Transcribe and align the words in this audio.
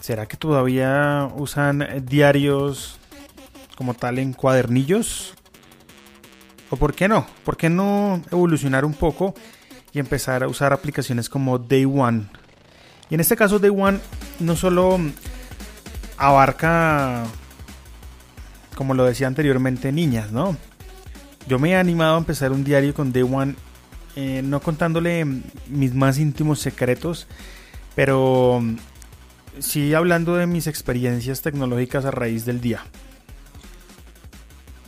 ¿Será 0.00 0.26
que 0.26 0.36
todavía 0.36 1.28
usan 1.36 2.04
diarios 2.06 2.98
como 3.76 3.94
tal 3.94 4.18
en 4.18 4.32
cuadernillos? 4.32 5.34
¿O 6.70 6.76
por 6.76 6.94
qué 6.94 7.08
no? 7.08 7.26
¿Por 7.44 7.56
qué 7.56 7.70
no 7.70 8.22
evolucionar 8.30 8.84
un 8.84 8.94
poco 8.94 9.34
y 9.92 9.98
empezar 9.98 10.42
a 10.42 10.48
usar 10.48 10.72
aplicaciones 10.72 11.28
como 11.28 11.58
Day 11.58 11.84
One? 11.84 12.26
Y 13.08 13.14
en 13.14 13.20
este 13.20 13.36
caso 13.36 13.58
Day 13.58 13.70
One 13.70 14.00
no 14.40 14.56
solo 14.56 14.98
abarca, 16.16 17.24
como 18.74 18.94
lo 18.94 19.04
decía 19.04 19.26
anteriormente, 19.26 19.92
niñas, 19.92 20.32
¿no? 20.32 20.56
Yo 21.46 21.58
me 21.58 21.70
he 21.70 21.76
animado 21.76 22.16
a 22.16 22.18
empezar 22.18 22.50
un 22.50 22.64
diario 22.64 22.94
con 22.94 23.12
Day 23.12 23.22
One, 23.22 23.54
eh, 24.16 24.42
no 24.42 24.60
contándole 24.60 25.24
mis 25.68 25.94
más 25.94 26.18
íntimos 26.18 26.58
secretos, 26.58 27.26
pero 27.94 28.62
sí 29.58 29.94
hablando 29.94 30.36
de 30.36 30.46
mis 30.46 30.66
experiencias 30.66 31.42
tecnológicas 31.42 32.04
a 32.04 32.10
raíz 32.10 32.44
del 32.44 32.60
día. 32.60 32.80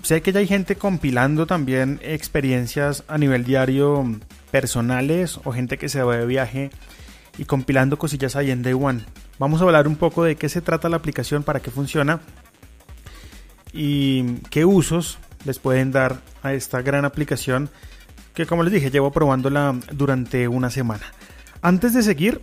Sé 0.02 0.22
que 0.22 0.32
ya 0.32 0.40
hay 0.40 0.46
gente 0.46 0.76
compilando 0.76 1.46
también 1.46 2.00
experiencias 2.02 3.04
a 3.08 3.18
nivel 3.18 3.44
diario 3.44 4.18
personales 4.50 5.38
o 5.44 5.52
gente 5.52 5.76
que 5.76 5.90
se 5.90 6.02
va 6.02 6.16
de 6.16 6.24
viaje 6.24 6.70
y 7.36 7.44
compilando 7.44 7.98
cosillas 7.98 8.34
ahí 8.34 8.50
en 8.50 8.62
Day 8.62 8.72
One. 8.72 9.04
Vamos 9.38 9.60
a 9.60 9.64
hablar 9.64 9.86
un 9.86 9.96
poco 9.96 10.24
de 10.24 10.36
qué 10.36 10.48
se 10.48 10.62
trata 10.62 10.88
la 10.88 10.96
aplicación, 10.96 11.42
para 11.42 11.60
qué 11.60 11.70
funciona 11.70 12.20
y 13.72 14.36
qué 14.50 14.64
usos 14.64 15.18
les 15.44 15.58
pueden 15.58 15.92
dar 15.92 16.20
a 16.42 16.54
esta 16.54 16.80
gran 16.80 17.04
aplicación 17.04 17.68
que 18.38 18.46
como 18.46 18.62
les 18.62 18.72
dije 18.72 18.92
llevo 18.92 19.10
probándola 19.10 19.74
durante 19.90 20.46
una 20.46 20.70
semana. 20.70 21.02
Antes 21.60 21.92
de 21.92 22.04
seguir, 22.04 22.40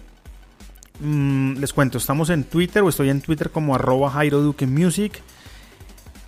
mmm, 1.00 1.54
les 1.54 1.72
cuento, 1.72 1.98
estamos 1.98 2.30
en 2.30 2.44
Twitter 2.44 2.84
o 2.84 2.90
estoy 2.90 3.10
en 3.10 3.22
Twitter 3.22 3.50
como 3.50 3.76
arroba 3.76 4.12
Jairo 4.12 4.42
Duque 4.42 4.68
Music. 4.68 5.22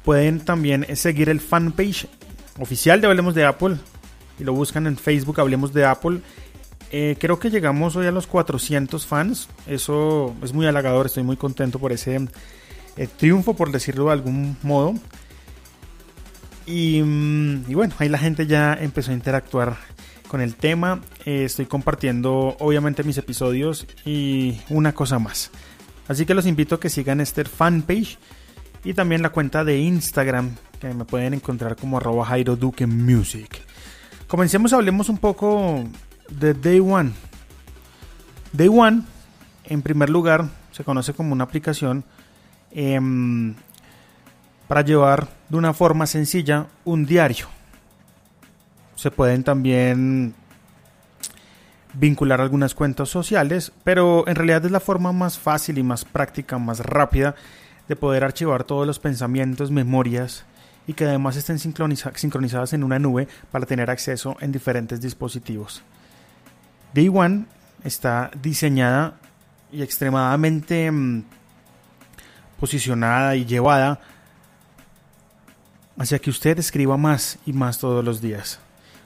Pueden 0.05 0.39
también 0.39 0.85
seguir 0.95 1.27
el 1.27 1.41
fanpage 1.41 2.07
oficial 2.59 3.01
de 3.01 3.07
Hablemos 3.07 3.35
de 3.35 3.43
Apple 3.43 3.75
y 4.39 4.45
lo 4.45 4.53
buscan 4.53 4.87
en 4.87 4.95
Facebook 4.95 5.41
Hablemos 5.41 5.73
de 5.73 5.83
Apple 5.83 6.21
eh, 6.89 7.17
creo 7.19 7.37
que 7.37 7.49
llegamos 7.49 7.97
hoy 7.97 8.07
a 8.07 8.11
los 8.11 8.25
400 8.25 9.05
fans. 9.05 9.49
Eso 9.67 10.33
es 10.41 10.53
muy 10.53 10.65
halagador. 10.65 11.07
Estoy 11.07 11.23
muy 11.23 11.35
contento 11.35 11.77
por 11.77 11.91
ese 11.91 12.25
eh, 12.95 13.07
triunfo, 13.17 13.53
por 13.53 13.73
decirlo 13.73 14.05
de 14.05 14.13
algún 14.13 14.55
modo. 14.63 14.93
Y, 16.67 17.01
mm, 17.01 17.63
y, 17.69 17.73
bueno, 17.73 17.95
ahí 17.97 18.09
la 18.09 18.19
gente 18.19 18.45
ya 18.45 18.73
empezó 18.73 19.11
a 19.11 19.15
interactuar 19.15 19.77
con 20.27 20.41
el 20.41 20.55
tema. 20.55 21.01
Eh, 21.25 21.45
estoy 21.45 21.65
compartiendo 21.65 22.55
obviamente 22.59 23.03
mis 23.03 23.17
episodios 23.17 23.87
y 24.05 24.59
una 24.69 24.93
cosa 24.93 25.17
más. 25.17 25.49
Así 26.07 26.25
que 26.25 26.33
los 26.33 26.45
invito 26.45 26.75
a 26.75 26.79
que 26.79 26.89
sigan 26.89 27.21
este 27.21 27.45
fanpage 27.45 28.19
y 28.83 28.93
también 28.93 29.21
la 29.21 29.29
cuenta 29.29 29.63
de 29.63 29.79
Instagram 29.79 30.55
que 30.79 30.93
me 30.93 31.05
pueden 31.05 31.33
encontrar 31.33 31.75
como 31.75 31.97
arroba 31.97 32.25
Jairo 32.25 32.57
Music. 32.87 33.61
Comencemos, 34.27 34.73
hablemos 34.73 35.09
un 35.09 35.17
poco 35.17 35.83
de 36.29 36.53
Day 36.53 36.79
One. 36.79 37.11
Day 38.53 38.67
One, 38.67 39.03
en 39.65 39.81
primer 39.81 40.09
lugar, 40.09 40.49
se 40.71 40.83
conoce 40.83 41.13
como 41.13 41.33
una 41.33 41.45
aplicación 41.45 42.03
em, 42.71 43.55
para 44.67 44.81
llevar 44.81 45.27
de 45.49 45.57
una 45.57 45.73
forma 45.73 46.05
sencilla 46.05 46.67
un 46.85 47.05
diario. 47.05 47.47
Se 48.95 49.11
pueden 49.11 49.43
también 49.43 50.33
vincular 51.93 52.41
algunas 52.41 52.73
cuentas 52.75 53.09
sociales, 53.09 53.71
pero 53.83 54.27
en 54.27 54.35
realidad 54.35 54.65
es 54.65 54.71
la 54.71 54.79
forma 54.79 55.11
más 55.11 55.37
fácil 55.37 55.77
y 55.77 55.83
más 55.83 56.05
práctica, 56.05 56.57
más 56.57 56.79
rápida 56.79 57.35
de 57.87 57.95
poder 57.95 58.23
archivar 58.23 58.63
todos 58.63 58.85
los 58.85 58.99
pensamientos, 58.99 59.71
memorias 59.71 60.45
y 60.85 60.93
que 60.93 61.05
además 61.05 61.35
estén 61.35 61.59
sincronizadas 61.59 62.73
en 62.73 62.83
una 62.83 62.99
nube 62.99 63.27
para 63.51 63.65
tener 63.65 63.89
acceso 63.89 64.37
en 64.39 64.51
diferentes 64.51 65.01
dispositivos. 65.01 65.83
Day 66.93 67.09
One 67.09 67.45
está 67.83 68.31
diseñada 68.41 69.15
y 69.71 69.81
extremadamente 69.81 70.89
mm, 70.89 71.23
posicionada 72.59 73.35
y 73.35 73.45
llevada 73.45 73.99
hacia 75.97 76.19
que 76.19 76.29
usted 76.29 76.59
escriba 76.59 76.97
más 76.97 77.39
y 77.45 77.53
más 77.53 77.79
todos 77.79 78.03
los 78.03 78.21
días. 78.21 78.59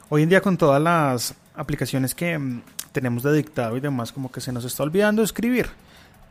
Hoy 0.08 0.22
en 0.22 0.28
día 0.28 0.40
con 0.40 0.56
todas 0.56 0.80
las 0.80 1.34
aplicaciones 1.54 2.14
que 2.14 2.38
mm, 2.38 2.62
tenemos 2.92 3.22
de 3.22 3.32
dictado 3.32 3.76
y 3.76 3.80
demás, 3.80 4.12
como 4.12 4.30
que 4.30 4.40
se 4.40 4.52
nos 4.52 4.64
está 4.64 4.82
olvidando 4.82 5.22
escribir. 5.22 5.68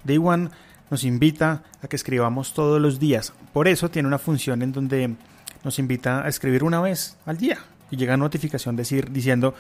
Day 0.04 0.18
One 0.18 0.50
nos 0.90 1.04
invita 1.04 1.63
a 1.81 1.88
que 1.88 1.96
escribamos 1.96 2.54
todos 2.54 2.80
los 2.80 3.00
días. 3.00 3.34
Por 3.54 3.68
eso 3.68 3.90
tiene 3.90 4.08
una 4.08 4.19
función 4.19 4.62
en 4.62 4.72
donde 4.72 5.16
nos 5.63 5.80
invita 5.80 6.24
a 6.24 6.28
escribir 6.28 6.63
una 6.63 6.81
vez 6.81 7.18
al 7.25 7.38
día 7.38 7.58
y 7.90 7.98
llega 7.98 8.18
notificación 8.18 8.75
decir, 8.75 9.12
diciendo 9.12 9.56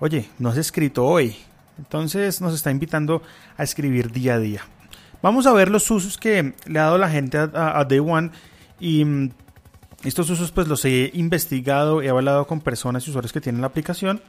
oye, 0.00 0.28
no 0.38 0.48
has 0.48 0.56
escrito 0.56 1.04
hoy. 1.06 1.36
Entonces 1.78 2.40
nos 2.40 2.54
está 2.54 2.70
invitando 2.70 3.22
a 3.56 3.62
escribir 3.62 4.10
día 4.10 4.34
a 4.34 4.38
día. 4.38 4.62
Vamos 5.22 5.46
a 5.46 5.52
ver 5.52 5.70
los 5.70 5.88
usos 5.90 6.18
que 6.18 6.54
le 6.66 6.78
ha 6.78 6.84
dado 6.84 6.98
la 6.98 7.08
gente 7.08 7.38
a, 7.38 7.84
Day 7.88 8.00
One 8.00 8.30
y 8.80 9.04
mm, 9.04 9.30
estos 10.04 10.28
usos 10.30 10.50
pues 10.50 10.68
los 10.68 10.84
he 10.84 11.10
investigado, 11.14 12.02
he 12.02 12.08
hablado 12.08 12.46
con 12.46 12.60
personas 12.60 13.06
y 13.06 13.10
usuarios 13.10 13.32
que 13.32 13.40
tienen 13.40 13.60
la 13.60 13.68
aplicación 13.68 14.20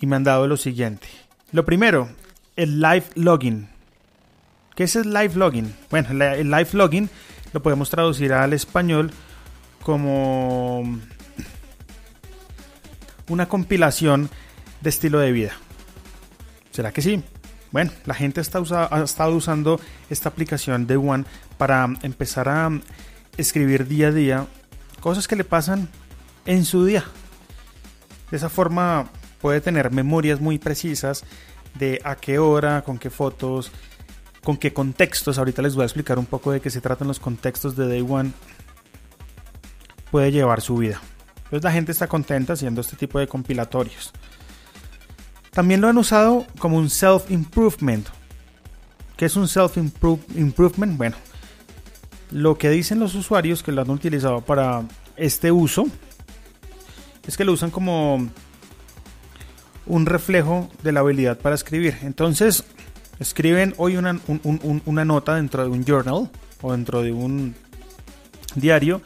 y 0.00 0.06
me 0.06 0.16
han 0.16 0.24
dado 0.24 0.46
lo 0.46 0.56
siguiente. 0.56 1.08
Lo 1.52 1.64
primero, 1.64 2.08
el 2.56 2.80
live 2.80 3.04
login. 3.14 3.68
¿Qué 4.74 4.84
es 4.84 4.96
el 4.96 5.12
live 5.12 5.34
logging? 5.34 5.74
Bueno, 5.90 6.08
el 6.10 6.50
live 6.50 6.68
logging 6.72 7.10
lo 7.52 7.62
podemos 7.62 7.90
traducir 7.90 8.32
al 8.32 8.52
español 8.52 9.10
como 9.82 10.82
una 13.28 13.48
compilación 13.48 14.30
de 14.80 14.90
estilo 14.90 15.18
de 15.18 15.32
vida. 15.32 15.52
¿Será 16.70 16.92
que 16.92 17.02
sí? 17.02 17.22
Bueno, 17.70 17.90
la 18.04 18.14
gente 18.14 18.40
está 18.40 18.60
ha 18.90 19.02
estado 19.02 19.34
usando 19.34 19.80
esta 20.10 20.28
aplicación 20.28 20.86
de 20.86 20.96
One 20.96 21.24
para 21.58 21.88
empezar 22.02 22.48
a 22.48 22.70
escribir 23.36 23.86
día 23.86 24.08
a 24.08 24.12
día 24.12 24.46
cosas 25.00 25.26
que 25.26 25.36
le 25.36 25.44
pasan 25.44 25.88
en 26.46 26.64
su 26.64 26.84
día. 26.84 27.04
De 28.30 28.36
esa 28.36 28.48
forma 28.48 29.10
puede 29.40 29.60
tener 29.60 29.90
memorias 29.90 30.40
muy 30.40 30.58
precisas 30.58 31.24
de 31.74 32.00
a 32.04 32.14
qué 32.16 32.38
hora, 32.38 32.82
con 32.82 32.98
qué 32.98 33.10
fotos, 33.10 33.72
con 34.42 34.56
qué 34.56 34.72
contextos. 34.72 35.38
Ahorita 35.38 35.62
les 35.62 35.74
voy 35.74 35.82
a 35.82 35.86
explicar 35.86 36.18
un 36.18 36.26
poco 36.26 36.52
de 36.52 36.60
qué 36.60 36.70
se 36.70 36.80
tratan 36.80 37.08
los 37.08 37.20
contextos 37.20 37.76
de 37.76 37.88
Day 37.88 38.06
One. 38.08 38.32
Puede 40.10 40.30
llevar 40.30 40.60
su 40.60 40.76
vida. 40.76 41.00
Entonces 41.44 41.64
la 41.64 41.72
gente 41.72 41.92
está 41.92 42.06
contenta 42.06 42.54
haciendo 42.54 42.80
este 42.80 42.96
tipo 42.96 43.18
de 43.18 43.28
compilatorios. 43.28 44.12
También 45.50 45.82
lo 45.82 45.88
han 45.88 45.98
usado 45.98 46.46
como 46.58 46.78
un 46.78 46.88
self-improvement. 46.88 48.06
¿Qué 49.16 49.26
es 49.26 49.36
un 49.36 49.46
self-improvement? 49.48 50.96
Bueno, 50.96 51.16
lo 52.32 52.56
que 52.56 52.70
dicen 52.70 52.98
los 52.98 53.14
usuarios 53.14 53.62
que 53.62 53.72
lo 53.72 53.82
han 53.82 53.90
utilizado 53.90 54.40
para 54.40 54.82
este 55.16 55.52
uso 55.52 55.86
es 57.26 57.36
que 57.36 57.44
lo 57.44 57.52
usan 57.52 57.70
como 57.70 58.28
un 59.86 60.06
reflejo 60.06 60.68
de 60.82 60.92
la 60.92 61.00
habilidad 61.00 61.38
para 61.38 61.54
escribir. 61.54 61.98
Entonces, 62.02 62.64
escriben 63.18 63.74
hoy 63.76 63.96
una, 63.96 64.14
nota 65.04 65.34
dentro 65.36 65.62
de 65.62 65.70
un 65.70 65.84
journal 65.84 66.30
o 66.62 66.72
dentro 66.72 67.02
de 67.02 67.12
un 67.12 67.54
diario 68.54 69.02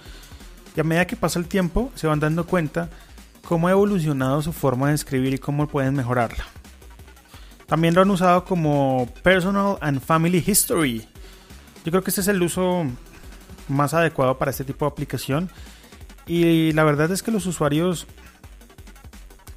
y 0.76 0.80
a 0.80 0.84
medida 0.84 1.06
que 1.06 1.16
pasa 1.16 1.38
el 1.38 1.46
tiempo 1.46 1.90
se 1.94 2.06
van 2.06 2.20
dando 2.20 2.46
cuenta 2.46 2.90
cómo 3.44 3.68
ha 3.68 3.72
evolucionado 3.72 4.42
su 4.42 4.52
forma 4.52 4.88
de 4.88 4.94
escribir 4.94 5.34
y 5.34 5.38
cómo 5.38 5.66
pueden 5.66 5.94
mejorarla. 5.94 6.44
También 7.66 7.94
lo 7.94 8.02
han 8.02 8.10
usado 8.10 8.44
como 8.44 9.08
Personal 9.22 9.76
and 9.80 10.00
Family 10.00 10.42
History. 10.46 11.06
Yo 11.84 11.90
creo 11.90 12.02
que 12.02 12.10
este 12.10 12.20
es 12.20 12.28
el 12.28 12.42
uso 12.42 12.86
más 13.68 13.94
adecuado 13.94 14.38
para 14.38 14.50
este 14.50 14.64
tipo 14.64 14.84
de 14.84 14.90
aplicación. 14.90 15.50
Y 16.26 16.72
la 16.72 16.84
verdad 16.84 17.10
es 17.12 17.22
que 17.22 17.30
los 17.30 17.46
usuarios, 17.46 18.06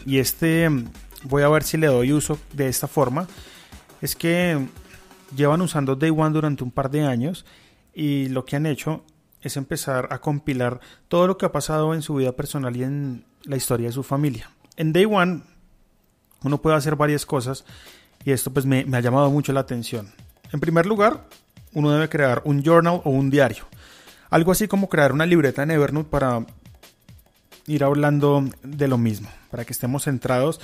y 0.06 0.20
este 0.20 0.70
voy 1.24 1.44
a 1.44 1.50
ver 1.50 1.64
si 1.64 1.78
le 1.78 1.88
doy 1.88 2.14
uso 2.14 2.40
de 2.54 2.68
esta 2.68 2.88
forma, 2.88 3.28
es 4.02 4.16
que 4.16 4.68
llevan 5.36 5.62
usando 5.62 5.96
Day 5.96 6.12
One 6.12 6.32
durante 6.32 6.64
un 6.64 6.72
par 6.72 6.90
de 6.90 7.04
años 7.04 7.46
y 7.94 8.30
lo 8.30 8.46
que 8.46 8.56
han 8.56 8.66
hecho 8.66 9.04
es 9.42 9.58
empezar 9.58 10.08
a 10.12 10.20
compilar 10.20 10.80
todo 11.08 11.28
lo 11.28 11.38
que 11.38 11.46
ha 11.46 11.52
pasado 11.52 11.94
en 11.94 12.02
su 12.02 12.16
vida 12.16 12.34
personal 12.34 12.76
y 12.76 12.84
en 12.84 13.26
la 13.44 13.58
historia 13.58 13.88
de 13.88 13.94
su 13.94 14.04
familia. 14.04 14.50
En 14.76 14.94
Day 14.94 15.06
One 15.06 15.42
uno 16.44 16.62
puede 16.62 16.78
hacer 16.78 16.96
varias 16.96 17.26
cosas 17.26 17.66
y 18.24 18.32
esto 18.32 18.52
pues 18.52 18.66
me, 18.66 18.86
me 18.86 18.98
ha 18.98 19.02
llamado 19.02 19.30
mucho 19.30 19.54
la 19.54 19.62
atención. 19.62 20.12
En 20.52 20.60
primer 20.60 20.86
lugar, 20.86 21.26
uno 21.74 21.92
debe 21.92 22.10
crear 22.10 22.42
un 22.46 22.64
journal 22.64 23.02
o 23.04 23.10
un 23.12 23.30
diario. 23.30 23.66
Algo 24.30 24.52
así 24.52 24.68
como 24.68 24.90
crear 24.90 25.12
una 25.12 25.26
libreta 25.26 25.64
en 25.64 25.72
Evernote 25.72 26.10
para 26.10 26.46
ir 27.66 27.84
hablando 27.84 28.44
de 28.64 28.88
lo 28.88 28.98
mismo, 28.98 29.30
para 29.50 29.66
que 29.66 29.74
estemos 29.74 30.04
centrados 30.04 30.60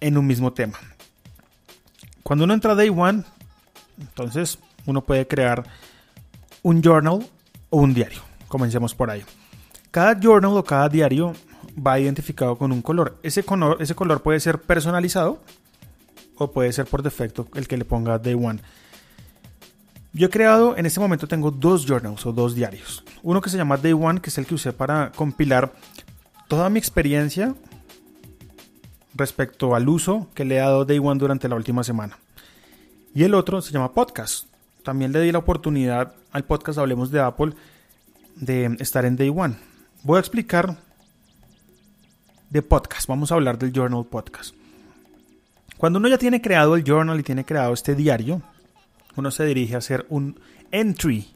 en 0.00 0.16
un 0.18 0.26
mismo 0.26 0.52
tema. 0.52 0.78
Cuando 2.22 2.44
uno 2.44 2.54
entra 2.54 2.74
Day 2.74 2.88
One, 2.88 3.24
entonces 3.98 4.58
uno 4.86 5.02
puede 5.02 5.26
crear 5.26 5.64
un 6.62 6.82
journal 6.82 7.26
o 7.70 7.76
un 7.78 7.94
diario. 7.94 8.20
Comencemos 8.48 8.94
por 8.94 9.10
ahí. 9.10 9.24
Cada 9.90 10.18
journal 10.18 10.56
o 10.56 10.64
cada 10.64 10.88
diario 10.88 11.34
va 11.74 11.98
identificado 11.98 12.56
con 12.56 12.72
un 12.72 12.82
color. 12.82 13.18
Ese 13.22 13.44
color, 13.44 13.76
ese 13.80 13.94
color 13.94 14.22
puede 14.22 14.40
ser 14.40 14.60
personalizado 14.60 15.42
o 16.36 16.50
puede 16.50 16.72
ser 16.72 16.86
por 16.86 17.02
defecto 17.02 17.46
el 17.54 17.68
que 17.68 17.76
le 17.76 17.84
ponga 17.84 18.18
Day 18.18 18.34
One. 18.34 18.60
Yo 20.16 20.28
he 20.28 20.30
creado, 20.30 20.76
en 20.76 20.86
este 20.86 21.00
momento 21.00 21.26
tengo 21.26 21.50
dos 21.50 21.84
journals 21.84 22.24
o 22.24 22.32
dos 22.32 22.54
diarios. 22.54 23.02
Uno 23.24 23.40
que 23.40 23.50
se 23.50 23.56
llama 23.56 23.76
Day 23.76 23.92
One, 23.92 24.20
que 24.20 24.30
es 24.30 24.38
el 24.38 24.46
que 24.46 24.54
usé 24.54 24.72
para 24.72 25.10
compilar 25.10 25.72
toda 26.46 26.70
mi 26.70 26.78
experiencia 26.78 27.52
respecto 29.12 29.74
al 29.74 29.88
uso 29.88 30.28
que 30.32 30.44
le 30.44 30.54
he 30.54 30.58
dado 30.58 30.84
Day 30.84 31.00
One 31.00 31.18
durante 31.18 31.48
la 31.48 31.56
última 31.56 31.82
semana. 31.82 32.16
Y 33.12 33.24
el 33.24 33.34
otro 33.34 33.60
se 33.60 33.72
llama 33.72 33.92
Podcast. 33.92 34.46
También 34.84 35.10
le 35.10 35.20
di 35.20 35.32
la 35.32 35.38
oportunidad 35.38 36.14
al 36.30 36.44
podcast 36.44 36.78
Hablemos 36.78 37.10
de 37.10 37.20
Apple 37.20 37.54
de 38.36 38.76
estar 38.78 39.04
en 39.04 39.16
Day 39.16 39.30
One. 39.34 39.56
Voy 40.04 40.18
a 40.18 40.20
explicar 40.20 40.76
de 42.50 42.62
podcast. 42.62 43.08
Vamos 43.08 43.32
a 43.32 43.34
hablar 43.34 43.58
del 43.58 43.72
Journal 43.72 44.06
Podcast. 44.06 44.54
Cuando 45.76 45.98
uno 45.98 46.06
ya 46.06 46.18
tiene 46.18 46.40
creado 46.40 46.76
el 46.76 46.84
journal 46.84 47.18
y 47.18 47.24
tiene 47.24 47.44
creado 47.44 47.72
este 47.72 47.96
diario, 47.96 48.42
uno 49.16 49.30
se 49.30 49.44
dirige 49.44 49.74
a 49.74 49.78
hacer 49.78 50.06
un 50.08 50.40
entry. 50.70 51.34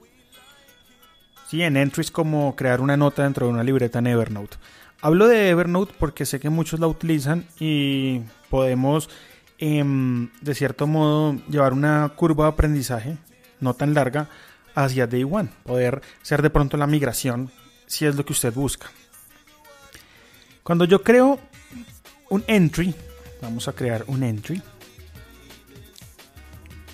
Sí, 1.48 1.62
en 1.62 1.76
entry 1.76 2.02
es 2.02 2.10
como 2.10 2.54
crear 2.56 2.80
una 2.80 2.96
nota 2.96 3.22
dentro 3.22 3.46
de 3.46 3.52
una 3.52 3.62
libreta 3.62 4.00
en 4.00 4.08
Evernote. 4.08 4.56
Hablo 5.00 5.28
de 5.28 5.50
Evernote 5.50 5.94
porque 5.98 6.26
sé 6.26 6.40
que 6.40 6.50
muchos 6.50 6.80
la 6.80 6.88
utilizan 6.88 7.46
y 7.58 8.20
podemos, 8.50 9.08
em, 9.58 10.30
de 10.40 10.54
cierto 10.54 10.86
modo, 10.86 11.36
llevar 11.48 11.72
una 11.72 12.12
curva 12.16 12.44
de 12.44 12.50
aprendizaje 12.50 13.16
no 13.60 13.74
tan 13.74 13.94
larga 13.94 14.28
hacia 14.74 15.06
Day 15.06 15.24
One. 15.24 15.48
Poder 15.64 16.02
ser 16.22 16.42
de 16.42 16.50
pronto 16.50 16.76
la 16.76 16.86
migración 16.86 17.50
si 17.86 18.06
es 18.06 18.16
lo 18.16 18.24
que 18.24 18.32
usted 18.32 18.52
busca. 18.52 18.88
Cuando 20.62 20.84
yo 20.84 21.02
creo 21.02 21.38
un 22.28 22.44
entry, 22.46 22.94
vamos 23.40 23.68
a 23.68 23.72
crear 23.72 24.04
un 24.06 24.22
entry 24.22 24.62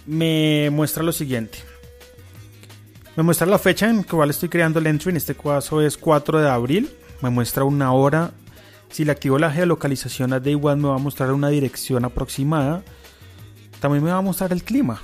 me 0.06 0.70
muestra 0.70 1.02
lo 1.02 1.12
siguiente. 1.12 1.58
Me 3.16 3.22
muestra 3.22 3.46
la 3.46 3.58
fecha 3.58 3.88
en 3.88 4.02
que 4.02 4.16
estoy 4.28 4.48
creando 4.48 4.80
el 4.80 4.86
entry, 4.86 5.10
en 5.10 5.16
este 5.16 5.34
caso 5.34 5.80
es 5.80 5.96
4 5.96 6.40
de 6.40 6.50
abril. 6.50 6.90
Me 7.22 7.30
muestra 7.30 7.64
una 7.64 7.92
hora. 7.92 8.32
Si 8.90 9.04
le 9.04 9.12
activo 9.12 9.38
la 9.38 9.50
geolocalización 9.50 10.32
a 10.32 10.40
Day 10.40 10.54
One 10.54 10.82
me 10.82 10.88
va 10.88 10.96
a 10.96 10.98
mostrar 10.98 11.32
una 11.32 11.48
dirección 11.48 12.04
aproximada. 12.04 12.82
También 13.80 14.02
me 14.02 14.10
va 14.10 14.18
a 14.18 14.22
mostrar 14.22 14.52
el 14.52 14.64
clima. 14.64 15.00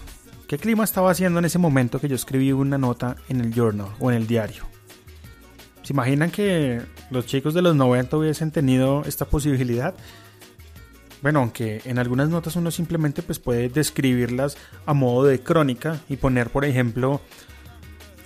¿Qué 0.49 0.58
clima 0.58 0.82
estaba 0.82 1.12
haciendo 1.12 1.38
en 1.38 1.44
ese 1.44 1.58
momento 1.58 2.00
que 2.00 2.08
yo 2.08 2.17
escribí 2.17 2.51
una 2.51 2.79
nota 2.79 3.17
en 3.29 3.41
el 3.41 3.55
journal 3.55 3.89
o 4.01 4.10
en 4.10 4.17
el 4.17 4.27
diario? 4.27 4.65
¿Se 5.82 5.93
imaginan 5.93 6.32
que 6.32 6.82
los 7.10 7.27
chicos 7.27 7.55
de 7.55 7.63
los 7.63 7.77
90 7.77 8.17
hubiesen 8.17 8.51
tenido 8.51 9.05
esta 9.06 9.24
posibilidad? 9.24 9.94
Bueno, 11.22 11.41
aunque 11.41 11.82
en 11.84 11.98
algunas 11.98 12.29
notas 12.29 12.56
uno 12.56 12.70
simplemente 12.70 13.22
pues 13.22 13.39
puede 13.39 13.69
describirlas 13.69 14.56
a 14.86 14.94
modo 14.94 15.24
de 15.24 15.41
crónica 15.41 16.00
y 16.08 16.17
poner, 16.17 16.50
por 16.50 16.65
ejemplo, 16.65 17.20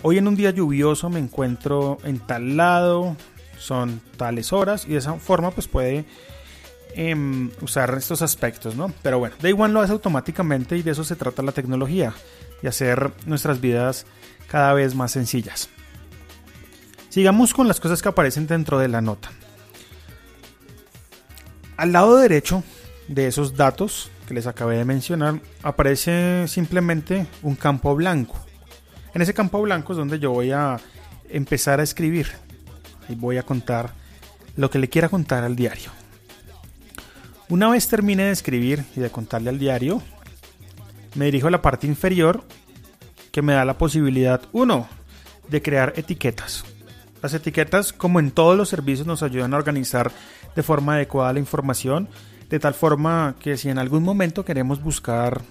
hoy 0.02 0.18
en 0.18 0.28
un 0.28 0.36
día 0.36 0.50
lluvioso 0.50 1.10
me 1.10 1.18
encuentro 1.18 1.98
en 2.04 2.20
tal 2.20 2.56
lado, 2.56 3.16
son 3.58 4.00
tales 4.16 4.52
horas 4.52 4.84
y 4.86 4.90
de 4.90 4.98
esa 4.98 5.14
forma 5.14 5.50
pues 5.50 5.66
puede 5.66 6.04
em, 6.94 7.50
usar 7.62 7.92
estos 7.96 8.22
aspectos, 8.22 8.76
¿no? 8.76 8.92
Pero 9.02 9.18
bueno, 9.18 9.34
Day 9.40 9.52
One 9.52 9.74
lo 9.74 9.80
hace 9.80 9.92
automáticamente 9.92 10.76
y 10.76 10.82
de 10.82 10.92
eso 10.92 11.02
se 11.02 11.16
trata 11.16 11.42
la 11.42 11.52
tecnología 11.52 12.14
y 12.62 12.68
hacer 12.68 13.10
nuestras 13.26 13.60
vidas 13.60 14.06
cada 14.48 14.72
vez 14.72 14.94
más 14.94 15.10
sencillas. 15.10 15.68
Sigamos 17.08 17.54
con 17.54 17.66
las 17.66 17.80
cosas 17.80 18.02
que 18.02 18.08
aparecen 18.08 18.46
dentro 18.46 18.78
de 18.78 18.88
la 18.88 19.00
nota. 19.00 19.30
Al 21.76 21.92
lado 21.92 22.16
derecho 22.16 22.62
de 23.08 23.26
esos 23.26 23.56
datos 23.56 24.11
que 24.26 24.34
les 24.34 24.46
acabé 24.46 24.76
de 24.76 24.84
mencionar, 24.84 25.40
aparece 25.62 26.46
simplemente 26.49 27.26
un 27.42 27.56
campo 27.56 27.94
blanco. 27.94 28.38
En 29.14 29.23
ese 29.23 29.34
campo 29.34 29.61
blanco 29.62 29.92
es 29.92 29.99
donde 29.99 30.18
yo 30.18 30.32
voy 30.32 30.50
a 30.50 30.78
empezar 31.28 31.80
a 31.80 31.82
escribir. 31.82 32.28
Y 33.08 33.14
voy 33.14 33.37
a 33.37 33.42
contar 33.42 33.92
lo 34.56 34.70
que 34.70 34.78
le 34.78 34.88
quiera 34.88 35.08
contar 35.08 35.44
al 35.44 35.56
diario. 35.56 35.90
Una 37.49 37.68
vez 37.68 37.88
termine 37.88 38.25
de 38.25 38.32
escribir 38.32 38.84
y 38.96 39.00
de 39.00 39.11
contarle 39.11 39.50
al 39.50 39.58
diario, 39.58 40.02
me 41.14 41.26
dirijo 41.26 41.49
a 41.49 41.50
la 41.50 41.62
parte 41.62 41.87
inferior 41.87 42.42
que 43.30 43.42
me 43.42 43.52
da 43.52 43.64
la 43.64 43.76
posibilidad, 43.76 44.40
uno, 44.52 44.88
de 45.49 45.61
crear 45.61 45.92
etiquetas. 45.96 46.64
Las 47.23 47.34
etiquetas, 47.34 47.92
como 47.92 48.20
en 48.20 48.30
todos 48.30 48.56
los 48.56 48.68
servicios, 48.68 49.06
nos 49.06 49.23
ayudan 49.23 49.54
a 49.54 49.56
organizar 49.56 50.11
de 50.56 50.62
forma 50.62 50.94
adecuada 50.94 51.32
la 51.32 51.38
información 51.40 52.08
de 52.48 52.58
tal 52.58 52.74
forma 52.74 53.36
que 53.38 53.56
si 53.56 53.68
en 53.68 53.78
algún 53.78 54.02
momento 54.02 54.44
queremos 54.44 54.82
buscar 54.82 55.42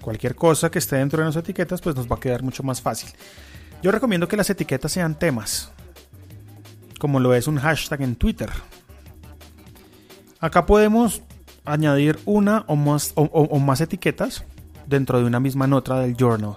cualquier 0.00 0.34
cosa 0.34 0.70
que 0.70 0.78
esté 0.78 0.96
dentro 0.96 1.20
de 1.20 1.26
las 1.26 1.36
etiquetas, 1.36 1.80
pues 1.80 1.94
nos 1.94 2.10
va 2.10 2.16
a 2.16 2.20
quedar 2.20 2.42
mucho 2.42 2.62
más 2.62 2.80
fácil. 2.80 3.10
Yo 3.82 3.90
recomiendo 3.90 4.28
que 4.28 4.36
las 4.36 4.50
etiquetas 4.50 4.92
sean 4.92 5.18
temas, 5.18 5.70
como 6.98 7.20
lo 7.20 7.34
es 7.34 7.46
un 7.46 7.58
hashtag 7.58 8.02
en 8.02 8.16
Twitter. 8.16 8.50
Acá 10.38 10.66
podemos 10.66 11.22
añadir 11.64 12.18
una 12.24 12.64
o 12.66 12.76
más, 12.76 13.12
o, 13.14 13.58
más 13.58 13.80
etiquetas 13.80 14.44
dentro 14.86 15.18
de 15.18 15.24
una 15.24 15.40
misma 15.40 15.66
nota 15.66 16.00
del 16.00 16.16
journal. 16.16 16.56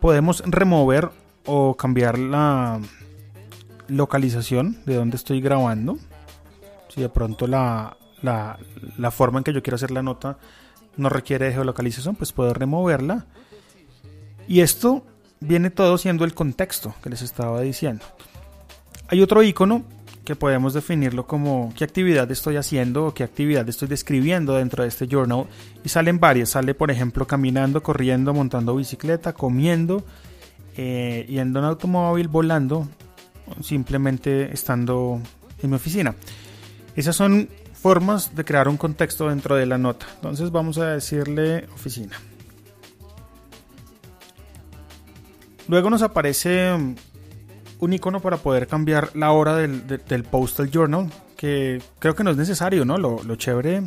Podemos 0.00 0.42
remover 0.46 1.10
o 1.46 1.76
cambiar 1.76 2.18
la 2.18 2.80
localización 3.88 4.78
de 4.84 4.96
donde 4.96 5.16
estoy 5.16 5.40
grabando. 5.40 5.98
Si 6.92 7.00
de 7.00 7.08
pronto 7.08 7.46
la, 7.46 7.96
la, 8.22 9.10
forma 9.10 9.38
en 9.38 9.44
que 9.44 9.52
yo 9.52 9.62
quiero 9.62 9.76
hacer 9.76 9.90
la 9.90 10.02
nota 10.02 10.38
no 10.96 11.08
requiere 11.08 11.46
de 11.46 11.52
geolocalización, 11.52 12.16
pues 12.16 12.32
puedo 12.32 12.52
removerla. 12.52 13.26
Y 14.46 14.60
esto 14.60 15.04
viene 15.40 15.70
todo 15.70 15.96
siendo 15.96 16.24
el 16.24 16.34
contexto 16.34 16.94
que 17.02 17.10
les 17.10 17.22
estaba 17.22 17.60
diciendo. 17.62 18.04
Hay 19.08 19.22
otro 19.22 19.42
icono 19.42 19.84
que 20.24 20.36
podemos 20.36 20.74
definirlo 20.74 21.26
como 21.26 21.72
qué 21.76 21.84
actividad 21.84 22.30
estoy 22.30 22.56
haciendo 22.56 23.06
o 23.06 23.14
qué 23.14 23.24
actividad 23.24 23.68
estoy 23.68 23.88
describiendo 23.88 24.54
dentro 24.54 24.82
de 24.82 24.88
este 24.88 25.08
journal. 25.08 25.46
Y 25.84 25.88
salen 25.88 26.20
varias. 26.20 26.50
Sale, 26.50 26.74
por 26.74 26.90
ejemplo, 26.90 27.26
caminando, 27.26 27.82
corriendo, 27.82 28.32
montando 28.32 28.76
bicicleta, 28.76 29.32
comiendo, 29.32 30.04
eh, 30.76 31.26
yendo 31.28 31.58
en 31.58 31.64
automóvil, 31.64 32.28
volando, 32.28 32.86
simplemente 33.62 34.52
estando 34.52 35.20
en 35.62 35.70
mi 35.70 35.76
oficina. 35.76 36.14
Esas 36.96 37.16
son 37.16 37.48
formas 37.72 38.34
de 38.34 38.44
crear 38.44 38.68
un 38.68 38.76
contexto 38.76 39.28
dentro 39.28 39.56
de 39.56 39.66
la 39.66 39.78
nota. 39.78 40.06
Entonces 40.16 40.50
vamos 40.50 40.78
a 40.78 40.88
decirle 40.88 41.66
oficina. 41.74 42.16
Luego 45.68 45.90
nos 45.90 46.02
aparece 46.02 46.72
un 47.82 47.92
icono 47.92 48.20
para 48.20 48.36
poder 48.36 48.66
cambiar 48.66 49.10
la 49.16 49.32
hora 49.32 49.56
del, 49.56 50.24
postal 50.24 50.70
journal, 50.70 51.10
que 51.36 51.82
creo 51.98 52.14
que 52.14 52.22
no 52.22 52.30
es 52.30 52.36
necesario, 52.36 52.84
¿no? 52.84 52.98
Lo, 52.98 53.36
chévere 53.36 53.82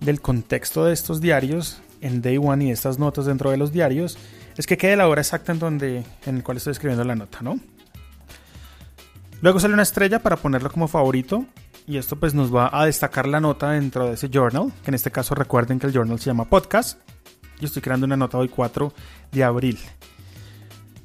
del 0.00 0.20
contexto 0.20 0.84
de 0.84 0.92
estos 0.92 1.20
diarios 1.20 1.80
en 2.00 2.22
Day 2.22 2.38
One 2.38 2.66
y 2.66 2.70
estas 2.70 2.98
notas 2.98 3.26
dentro 3.26 3.50
de 3.50 3.56
los 3.56 3.72
diarios 3.72 4.16
es 4.56 4.66
que 4.66 4.76
quede 4.76 4.96
la 4.96 5.08
hora 5.08 5.20
exacta 5.20 5.52
en 5.52 5.58
donde 5.58 6.04
en 6.24 6.36
el 6.36 6.42
cual 6.42 6.56
estoy 6.56 6.70
escribiendo 6.70 7.04
la 7.04 7.16
nota, 7.16 7.40
¿no? 7.42 7.58
Luego 9.40 9.60
sale 9.60 9.74
una 9.74 9.82
estrella 9.82 10.20
para 10.20 10.36
ponerlo 10.36 10.70
como 10.70 10.88
favorito 10.88 11.44
y 11.88 11.96
esto 11.96 12.16
pues 12.16 12.34
nos 12.34 12.54
va 12.54 12.68
a 12.70 12.84
destacar 12.84 13.26
la 13.26 13.40
nota 13.40 13.70
dentro 13.70 14.06
de 14.06 14.14
ese 14.14 14.28
journal, 14.28 14.70
que 14.84 14.90
en 14.90 14.94
este 14.94 15.10
caso 15.10 15.34
recuerden 15.34 15.78
que 15.78 15.86
el 15.86 15.92
journal 15.94 16.20
se 16.20 16.26
llama 16.26 16.44
podcast. 16.44 17.00
Yo 17.58 17.66
estoy 17.66 17.80
creando 17.80 18.04
una 18.04 18.16
nota 18.16 18.36
hoy 18.36 18.50
4 18.50 18.92
de 19.32 19.42
abril. 19.42 19.78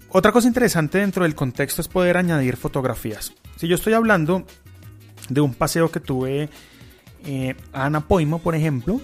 Otra 0.10 0.34
cosa 0.34 0.50
interesante 0.50 0.98
dentro 0.98 1.24
del 1.24 1.36
contexto 1.36 1.82
es 1.82 1.88
poder 1.88 2.18
añadir 2.18 2.58
fotografías. 2.58 3.34
Si 3.56 3.70
yo 3.70 3.75
estoy 3.75 3.94
hablando 3.94 4.46
de 5.30 5.40
un 5.40 5.54
paseo 5.54 5.90
que 5.90 6.02
tuve 6.02 6.50
eh, 7.25 7.56
a 7.72 7.86
Anapoimo, 7.86 8.40
por 8.40 8.54
ejemplo, 8.54 9.00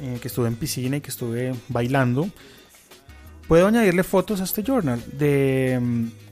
eh, 0.00 0.18
que 0.20 0.26
estuve 0.26 0.48
en 0.48 0.56
piscina 0.56 0.96
y 0.96 1.00
que 1.00 1.10
estuve 1.10 1.54
bailando, 1.68 2.28
puedo 3.46 3.68
añadirle 3.68 4.02
fotos 4.02 4.40
a 4.40 4.44
este 4.44 4.64
journal 4.64 5.00
de 5.12 5.78
mm, 5.80 6.27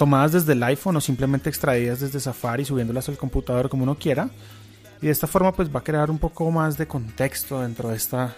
tomadas 0.00 0.32
desde 0.32 0.54
el 0.54 0.62
iPhone 0.62 0.96
o 0.96 1.00
simplemente 1.02 1.50
extraídas 1.50 2.00
desde 2.00 2.20
Safari, 2.20 2.64
subiéndolas 2.64 3.10
al 3.10 3.18
computador 3.18 3.68
como 3.68 3.82
uno 3.82 3.96
quiera. 3.96 4.30
Y 5.02 5.06
de 5.06 5.12
esta 5.12 5.26
forma 5.26 5.52
pues 5.52 5.68
va 5.68 5.80
a 5.80 5.84
crear 5.84 6.10
un 6.10 6.18
poco 6.18 6.50
más 6.50 6.78
de 6.78 6.86
contexto 6.86 7.60
dentro 7.60 7.90
de 7.90 7.96
esta 7.96 8.34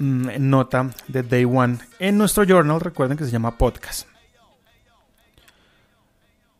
mm, 0.00 0.30
nota 0.40 0.90
de 1.06 1.22
Day 1.22 1.44
One 1.44 1.78
en 2.00 2.18
nuestro 2.18 2.42
journal. 2.42 2.80
Recuerden 2.80 3.16
que 3.16 3.24
se 3.24 3.30
llama 3.30 3.56
podcast. 3.56 4.08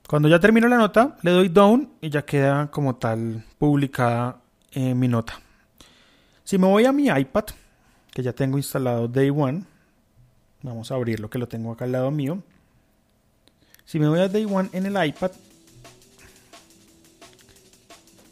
Cuando 0.06 0.28
ya 0.28 0.38
termino 0.38 0.68
la 0.68 0.76
nota, 0.76 1.16
le 1.22 1.32
doy 1.32 1.48
down 1.48 1.94
y 2.00 2.10
ya 2.10 2.24
queda 2.24 2.70
como 2.70 2.94
tal 2.94 3.44
publicada 3.58 4.36
eh, 4.70 4.94
mi 4.94 5.08
nota. 5.08 5.40
Si 6.44 6.58
me 6.58 6.68
voy 6.68 6.84
a 6.84 6.92
mi 6.92 7.08
iPad, 7.08 7.46
que 8.12 8.22
ya 8.22 8.32
tengo 8.32 8.56
instalado 8.56 9.08
Day 9.08 9.30
One, 9.30 9.64
vamos 10.62 10.92
a 10.92 10.94
abrirlo 10.94 11.28
que 11.28 11.40
lo 11.40 11.48
tengo 11.48 11.72
acá 11.72 11.86
al 11.86 11.90
lado 11.90 12.12
mío. 12.12 12.40
Si 13.86 13.98
me 13.98 14.08
voy 14.08 14.20
a 14.20 14.28
Day 14.28 14.44
One 14.44 14.70
en 14.72 14.86
el 14.86 15.06
iPad 15.06 15.30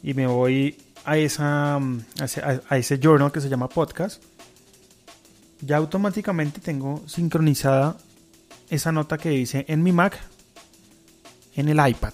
y 0.01 0.13
me 0.13 0.27
voy 0.27 0.77
a, 1.05 1.17
esa, 1.17 1.75
a, 1.77 2.77
ese, 2.77 2.99
journal 2.99 3.31
que 3.31 3.39
se 3.39 3.49
llama 3.49 3.69
podcast, 3.69 4.21
ya 5.61 5.77
automáticamente 5.77 6.59
tengo 6.59 7.01
sincronizada 7.07 7.97
esa 8.69 8.91
nota 8.91 9.17
que 9.17 9.29
dice 9.29 9.65
en 9.67 9.83
mi 9.83 9.91
Mac 9.91 10.19
en 11.55 11.69
el 11.69 11.87
iPad. 11.87 12.13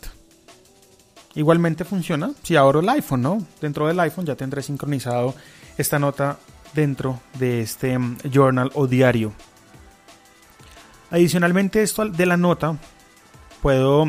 Igualmente 1.35 1.85
funciona 1.85 2.31
si 2.43 2.55
abro 2.55 2.81
el 2.81 2.89
iPhone, 2.89 3.21
¿no? 3.21 3.45
Dentro 3.61 3.87
del 3.87 3.99
iPhone 3.99 4.25
ya 4.25 4.35
tendré 4.35 4.61
sincronizado 4.61 5.33
esta 5.77 5.97
nota 5.97 6.37
dentro 6.73 7.21
de 7.39 7.61
este 7.61 7.97
mm, 7.97 8.17
journal 8.31 8.71
o 8.73 8.87
diario. 8.87 9.33
Adicionalmente 11.11 11.81
esto 11.81 12.05
de 12.05 12.25
la 12.25 12.37
nota 12.37 12.77
puedo 13.61 14.05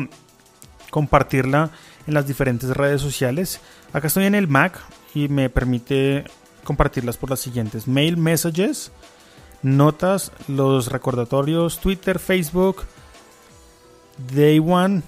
compartirla 0.89 1.71
en 2.07 2.13
las 2.13 2.27
diferentes 2.27 2.69
redes 2.69 3.01
sociales. 3.01 3.61
Acá 3.93 4.07
estoy 4.07 4.25
en 4.25 4.35
el 4.35 4.47
Mac 4.47 4.79
y 5.13 5.27
me 5.27 5.49
permite 5.49 6.25
compartirlas 6.63 7.17
por 7.17 7.29
las 7.29 7.39
siguientes: 7.39 7.87
mail 7.87 8.17
messages, 8.17 8.91
notas, 9.61 10.31
los 10.47 10.91
recordatorios, 10.91 11.79
Twitter, 11.79 12.19
Facebook, 12.19 12.83
Day 14.33 14.59
One 14.59 15.03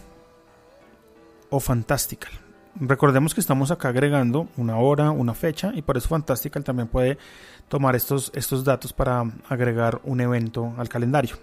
o 1.50 1.60
Fantastical. 1.60 2.32
Recordemos 2.76 3.36
que 3.36 3.42
estamos 3.42 3.70
acá 3.70 3.90
agregando 3.90 4.48
una 4.58 4.78
hora, 4.78 5.12
una 5.12 5.36
fecha 5.36 5.72
y 5.76 5.84
por 5.84 5.96
eso 5.96 6.10
Fantastical 6.10 6.64
también 6.64 6.88
puede 6.88 7.20
tomar 7.68 7.96
estos, 7.96 8.32
estos 8.34 8.64
datos 8.64 8.94
para 8.94 9.24
agregar 9.48 10.02
un 10.04 10.22
evento 10.22 10.74
al 10.78 10.90
calendario. 10.90 11.38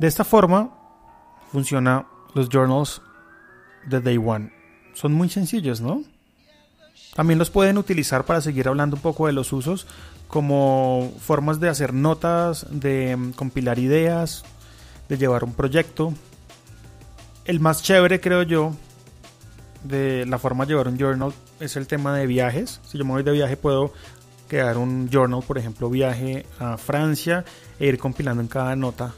De 0.00 0.08
esta 0.08 0.24
forma 0.24 0.81
funciona 1.52 2.06
los 2.34 2.48
journals 2.48 3.02
de 3.86 4.00
Day 4.00 4.16
One. 4.16 4.52
Son 4.94 5.12
muy 5.12 5.28
sencillos, 5.28 5.80
¿no? 5.80 6.02
También 7.14 7.38
los 7.38 7.50
pueden 7.50 7.76
utilizar 7.76 8.24
para 8.24 8.40
seguir 8.40 8.68
hablando 8.68 8.96
un 8.96 9.02
poco 9.02 9.26
de 9.26 9.34
los 9.34 9.52
usos 9.52 9.86
como 10.28 11.12
formas 11.20 11.60
de 11.60 11.68
hacer 11.68 11.92
notas, 11.92 12.66
de 12.70 13.14
mm, 13.16 13.32
compilar 13.32 13.78
ideas, 13.78 14.44
de 15.10 15.18
llevar 15.18 15.44
un 15.44 15.52
proyecto. 15.52 16.14
El 17.44 17.60
más 17.60 17.82
chévere, 17.82 18.18
creo 18.20 18.42
yo, 18.42 18.72
de 19.84 20.24
la 20.24 20.38
forma 20.38 20.64
de 20.64 20.70
llevar 20.70 20.88
un 20.88 20.96
journal 20.96 21.34
es 21.60 21.76
el 21.76 21.86
tema 21.86 22.16
de 22.16 22.26
viajes. 22.26 22.80
Si 22.84 22.96
yo 22.96 23.04
me 23.04 23.10
voy 23.10 23.22
de 23.22 23.32
viaje 23.32 23.58
puedo 23.58 23.92
crear 24.48 24.78
un 24.78 25.10
journal, 25.10 25.42
por 25.46 25.58
ejemplo, 25.58 25.90
viaje 25.90 26.46
a 26.58 26.78
Francia 26.78 27.44
e 27.78 27.86
ir 27.88 27.98
compilando 27.98 28.40
en 28.40 28.48
cada 28.48 28.74
nota 28.74 29.12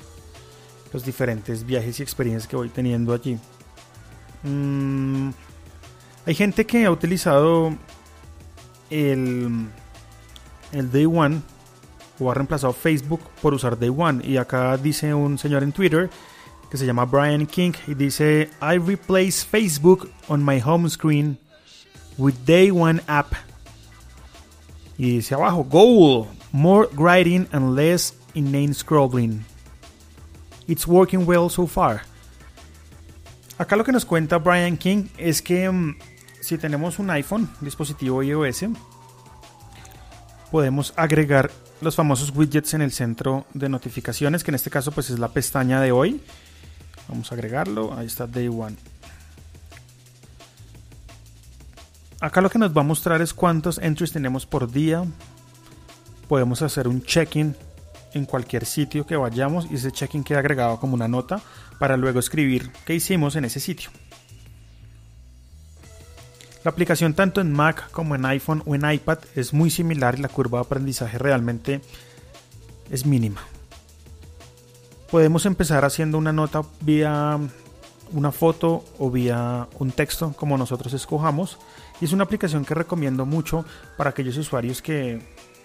los 0.95 1.05
diferentes 1.05 1.67
viajes 1.67 1.99
y 1.99 2.05
experiencias 2.05 2.47
que 2.47 2.55
voy 2.55 2.69
teniendo 2.69 3.13
allí. 3.13 3.37
Mm, 4.45 5.31
hay 6.25 6.35
gente 6.37 6.65
que 6.65 6.87
ha 6.87 6.91
utilizado 6.93 7.75
el, 8.91 9.67
el 10.71 10.93
Day 10.93 11.05
One 11.05 11.43
o 12.21 12.31
ha 12.31 12.35
reemplazado 12.35 12.73
Facebook 12.73 13.21
por 13.43 13.55
usar 13.55 13.77
Day 13.77 13.89
One. 13.95 14.25
Y 14.25 14.37
acá 14.37 14.77
dice 14.77 15.13
un 15.13 15.37
señor 15.37 15.65
en 15.65 15.73
Twitter 15.73 16.09
que 16.71 16.77
se 16.77 16.87
llama 16.87 17.05
Brian 17.07 17.45
King 17.47 17.73
y 17.89 17.95
dice: 17.95 18.51
I 18.63 18.79
replace 18.79 19.45
Facebook 19.45 20.09
on 20.29 20.45
my 20.45 20.61
home 20.61 20.89
screen 20.89 21.37
with 22.17 22.35
Day 22.47 22.71
One 22.71 23.03
app. 23.09 23.33
Y 24.97 25.17
dice 25.17 25.35
abajo: 25.35 25.65
Goal, 25.65 26.29
more 26.53 26.89
writing 26.97 27.49
and 27.51 27.75
less 27.75 28.15
inane 28.35 28.75
scrolling. 28.75 29.45
It's 30.66 30.87
working 30.87 31.26
well 31.26 31.50
so 31.50 31.66
far. 31.66 32.02
Acá 33.59 33.76
lo 33.76 33.85
que 33.85 33.92
nos 33.92 34.04
cuenta 34.04 34.38
Brian 34.38 34.76
King 34.76 35.09
es 35.16 35.40
que 35.40 35.71
mm, 35.71 35.97
si 36.40 36.59
tenemos 36.59 36.99
un 36.99 37.11
iPhone, 37.11 37.49
dispositivo 37.61 38.23
iOS, 38.23 38.64
podemos 40.50 40.92
agregar 40.97 41.50
los 41.80 41.94
famosos 41.94 42.33
widgets 42.35 42.75
en 42.75 42.83
el 42.83 42.92
centro 42.92 43.47
de 43.54 43.68
notificaciones, 43.68 44.42
que 44.42 44.50
en 44.50 44.56
este 44.56 44.71
caso 44.71 44.90
pues 44.92 45.11
es 45.11 45.18
la 45.18 45.28
pestaña 45.28 45.80
de 45.80 45.92
hoy. 45.92 46.21
Vamos 47.09 47.30
a 47.30 47.35
agregarlo, 47.35 47.94
ahí 47.97 48.06
está 48.06 48.26
Day 48.26 48.49
One. 48.49 48.76
Acá 52.21 52.40
lo 52.40 52.49
que 52.49 52.59
nos 52.59 52.75
va 52.75 52.80
a 52.80 52.85
mostrar 52.85 53.21
es 53.21 53.35
cuántos 53.35 53.78
entries 53.78 54.12
tenemos 54.12 54.47
por 54.47 54.71
día. 54.71 55.04
Podemos 56.26 56.62
hacer 56.62 56.88
un 56.88 57.02
check-in 57.02 57.54
en 58.14 58.25
cualquier 58.25 58.64
sitio 58.64 59.06
que 59.06 59.16
vayamos 59.16 59.66
y 59.71 59.75
ese 59.75 59.92
check-in 59.92 60.25
queda 60.25 60.38
agregado 60.38 60.80
como 60.80 60.94
una 60.94 61.09
nota 61.09 61.40
para 61.78 61.97
luego 61.97 62.18
escribir 62.18 62.71
qué 62.87 62.94
hicimos 62.94 63.37
en 63.37 63.44
ese 63.44 63.61
sitio. 63.61 63.90
La 66.64 66.71
aplicación 66.71 67.12
tanto 67.12 67.40
en 67.40 67.52
Mac 67.52 67.90
como 67.90 68.14
en 68.14 68.25
iPhone 68.25 68.62
o 68.64 68.75
en 68.75 68.90
iPad 68.90 69.18
es 69.35 69.52
muy 69.52 69.71
similar 69.71 70.18
y 70.18 70.23
la 70.23 70.28
curva 70.28 70.59
de 70.59 70.64
aprendizaje 70.64 71.18
realmente 71.18 71.83
es 72.90 73.04
mínima. 73.04 73.42
Podemos 75.11 75.44
empezar 75.44 75.85
haciendo 75.85 76.16
una 76.16 76.33
nota 76.33 76.62
vía 76.80 77.38
una 78.12 78.33
foto 78.33 78.85
o 78.99 79.11
vía 79.11 79.68
un 79.78 79.90
texto 79.90 80.35
como 80.37 80.59
nosotros 80.59 80.92
escojamos 80.92 81.59
Y 82.00 82.04
es 82.04 82.12
una 82.12 82.25
aplicación 82.25 82.64
que 82.64 82.75
recomiendo 82.75 83.26
mucho 83.26 83.64
para 83.97 84.11
aquellos 84.11 84.37
usuarios 84.37 84.83
que 84.83 85.21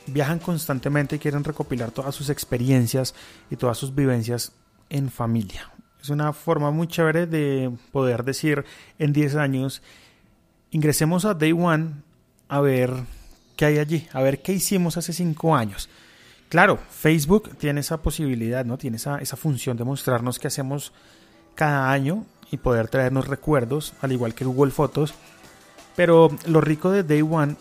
viajan 0.09 0.39
constantemente 0.39 1.15
y 1.15 1.19
quieren 1.19 1.43
recopilar 1.43 1.91
todas 1.91 2.15
sus 2.15 2.29
experiencias 2.29 3.15
y 3.49 3.55
todas 3.55 3.77
sus 3.77 3.93
vivencias 3.93 4.51
en 4.89 5.09
familia. 5.09 5.71
Es 6.01 6.09
una 6.09 6.33
forma 6.33 6.71
muy 6.71 6.87
chévere 6.87 7.27
de 7.27 7.71
poder 7.91 8.23
decir 8.23 8.65
en 8.97 9.13
10 9.13 9.35
años, 9.35 9.81
ingresemos 10.71 11.25
a 11.25 11.33
Day 11.33 11.51
One 11.51 11.91
a 12.47 12.61
ver 12.61 12.93
qué 13.55 13.65
hay 13.65 13.77
allí, 13.77 14.07
a 14.13 14.21
ver 14.21 14.41
qué 14.41 14.53
hicimos 14.53 14.97
hace 14.97 15.13
5 15.13 15.55
años. 15.55 15.89
Claro, 16.47 16.79
Facebook 16.89 17.55
tiene 17.57 17.81
esa 17.81 18.01
posibilidad, 18.01 18.65
¿no? 18.65 18.77
Tiene 18.77 18.97
esa, 18.97 19.19
esa 19.19 19.37
función 19.37 19.77
de 19.77 19.83
mostrarnos 19.83 20.39
qué 20.39 20.47
hacemos 20.47 20.93
cada 21.53 21.91
año 21.91 22.25
y 22.49 22.57
poder 22.57 22.87
traernos 22.87 23.27
recuerdos, 23.27 23.93
al 24.01 24.11
igual 24.11 24.33
que 24.33 24.45
Google 24.45 24.71
Fotos. 24.71 25.13
Pero 25.95 26.29
lo 26.47 26.61
rico 26.61 26.89
de 26.89 27.03
Day 27.03 27.21
One 27.21 27.55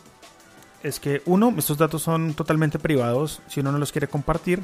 es 0.82 1.00
que, 1.00 1.22
uno, 1.26 1.54
estos 1.56 1.78
datos 1.78 2.02
son 2.02 2.34
totalmente 2.34 2.78
privados 2.78 3.40
si 3.48 3.60
uno 3.60 3.72
no 3.72 3.78
los 3.78 3.92
quiere 3.92 4.08
compartir. 4.08 4.62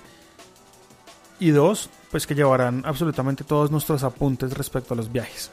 Y 1.40 1.50
dos, 1.50 1.90
pues 2.10 2.26
que 2.26 2.34
llevarán 2.34 2.82
absolutamente 2.86 3.42
todos 3.42 3.70
nuestros 3.70 4.04
apuntes 4.04 4.56
respecto 4.56 4.94
a 4.94 4.96
los 4.96 5.10
viajes. 5.10 5.50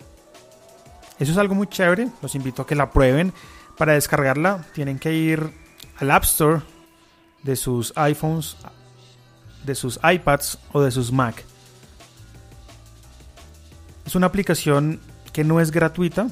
Eso 1.20 1.32
es 1.32 1.38
algo 1.38 1.56
muy 1.56 1.68
chévere, 1.68 2.10
los 2.22 2.36
invito 2.36 2.62
a 2.62 2.68
que 2.68 2.76
la 2.76 2.92
prueben. 2.92 3.34
Para 3.78 3.94
descargarla 3.94 4.66
tienen 4.74 5.00
que 5.00 5.14
ir 5.14 5.52
al 5.98 6.12
App 6.12 6.24
Store 6.24 6.62
de 7.44 7.56
sus 7.56 7.94
iPhones, 7.96 8.58
de 9.66 9.76
sus 9.76 10.00
iPads 10.04 10.60
o 10.72 10.82
de 10.82 10.92
sus 10.92 11.12
Mac. 11.12 11.44
Es 14.06 14.16
una 14.16 14.28
aplicación 14.28 15.00
que 15.34 15.44
no 15.44 15.60
es 15.60 15.72
gratuita. 15.72 16.28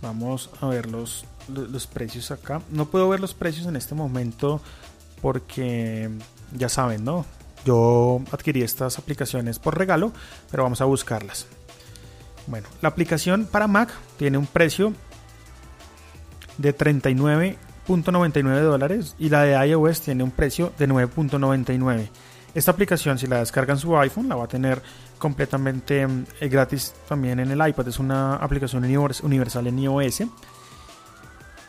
Vamos 0.00 0.50
a 0.60 0.66
ver 0.66 0.90
los, 0.90 1.24
los 1.48 1.86
precios 1.86 2.30
acá. 2.30 2.60
No 2.70 2.86
puedo 2.86 3.08
ver 3.08 3.20
los 3.20 3.34
precios 3.34 3.66
en 3.66 3.76
este 3.76 3.94
momento 3.94 4.60
porque 5.20 6.10
ya 6.52 6.68
saben, 6.68 7.04
¿no? 7.04 7.24
Yo 7.64 8.20
adquirí 8.30 8.62
estas 8.62 8.98
aplicaciones 8.98 9.58
por 9.58 9.78
regalo, 9.78 10.12
pero 10.50 10.62
vamos 10.64 10.80
a 10.80 10.84
buscarlas. 10.84 11.46
Bueno, 12.46 12.68
la 12.82 12.90
aplicación 12.90 13.46
para 13.46 13.66
Mac 13.66 13.90
tiene 14.18 14.36
un 14.36 14.46
precio 14.46 14.92
de 16.58 16.76
39.99 16.76 18.60
dólares 18.60 19.14
y 19.18 19.30
la 19.30 19.42
de 19.42 19.66
iOS 19.68 20.02
tiene 20.02 20.22
un 20.22 20.30
precio 20.30 20.72
de 20.78 20.88
9.99. 20.88 22.08
Esta 22.54 22.70
aplicación, 22.70 23.18
si 23.18 23.26
la 23.26 23.38
descargan 23.38 23.78
su 23.78 23.96
iPhone, 23.98 24.28
la 24.28 24.36
va 24.36 24.44
a 24.44 24.48
tener 24.48 24.80
completamente 25.18 26.06
eh, 26.40 26.48
gratis 26.48 26.94
también 27.08 27.40
en 27.40 27.50
el 27.50 27.66
iPad. 27.66 27.88
Es 27.88 27.98
una 27.98 28.36
aplicación 28.36 28.84
universal 28.84 29.66
en 29.66 29.78
iOS. 29.78 30.22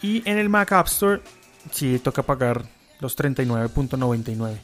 Y 0.06 0.22
en 0.30 0.38
el 0.38 0.50
Mac 0.50 0.72
App 0.72 0.86
Store, 0.86 1.20
sí 1.72 1.98
toca 1.98 2.22
pagar 2.22 2.64
los 3.00 3.18
39.99. 3.18 4.56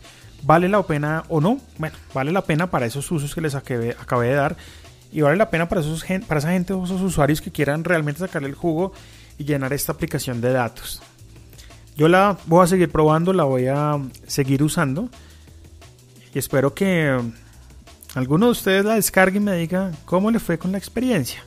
¿Vale 0.44 0.70
la 0.70 0.84
pena 0.84 1.24
o 1.30 1.42
no? 1.42 1.60
Bueno, 1.80 1.96
vale 2.14 2.32
la 2.32 2.44
pena 2.44 2.70
para 2.70 2.86
esos 2.86 3.10
usos 3.12 3.34
que 3.34 3.42
les 3.42 3.56
acabé, 3.56 3.96
de 3.96 4.34
dar. 4.36 4.56
Y 5.12 5.22
vale 5.22 5.38
la 5.38 5.50
pena 5.50 5.68
para, 5.68 5.82
esos, 5.82 6.06
para 6.28 6.38
esa 6.38 6.52
gente, 6.52 6.74
esos 6.74 7.02
usuarios 7.02 7.42
que 7.42 7.52
quieran 7.52 7.84
realmente 7.84 8.20
sacarle 8.20 8.50
el 8.50 8.54
jugo 8.54 8.94
y 9.40 9.44
llenar 9.46 9.74
esta 9.74 9.94
aplicación 9.94 10.42
de 10.42 10.52
datos. 10.52 11.02
Yo 11.98 12.08
la 12.08 12.38
voy 12.46 12.64
a 12.64 12.68
seguir 12.68 12.92
probando, 12.92 13.34
la 13.34 13.44
voy 13.44 13.66
a 13.66 13.98
seguir 14.28 14.62
usando. 14.62 15.10
Y 16.36 16.38
espero 16.38 16.76
que 16.76 17.20
alguno 18.14 18.46
de 18.46 18.52
ustedes 18.52 18.86
la 18.86 18.94
descargue 18.94 19.38
y 19.38 19.42
me 19.42 19.56
diga 19.56 19.92
cómo 20.06 20.30
le 20.30 20.40
fue 20.40 20.60
con 20.60 20.72
la 20.72 20.78
experiencia. 20.78 21.44